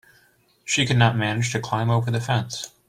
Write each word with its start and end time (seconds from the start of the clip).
She 0.65 0.87
could 0.87 0.97
not 0.97 1.15
manage 1.15 1.51
to 1.51 1.59
climb 1.59 1.91
over 1.91 2.09
the 2.09 2.19
fence. 2.19 2.71